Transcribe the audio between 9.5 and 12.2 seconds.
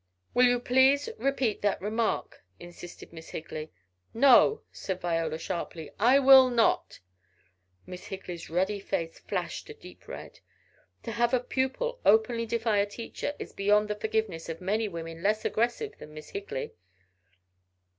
a deep red. To have a pupil